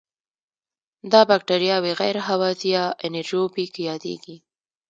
دا 1.11 1.21
بکټریاوې 1.29 1.91
غیر 2.01 2.17
هوازی 2.27 2.69
یا 2.75 2.85
انئیروبیک 3.05 3.73
یادیږي. 3.87 4.35